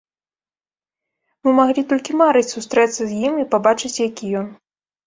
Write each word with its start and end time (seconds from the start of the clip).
Вы 1.43 1.49
маглі 1.59 1.83
толькі 1.91 2.17
марыць 2.25 2.45
сустрэцца 2.55 3.01
з 3.05 3.11
ім 3.31 3.43
і 3.45 3.49
пабачыць, 3.57 3.97
які 4.09 4.37
ён. 4.43 4.47